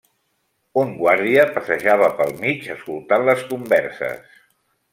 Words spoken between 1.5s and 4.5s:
passejava pel mig, escoltant les converses.